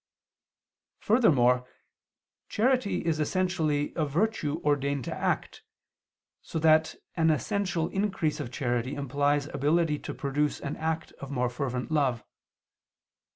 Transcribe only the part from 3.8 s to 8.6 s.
a virtue ordained to act, so that an essential increase of